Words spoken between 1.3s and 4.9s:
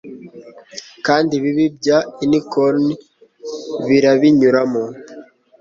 ibibi bya unicorn birabinyuramo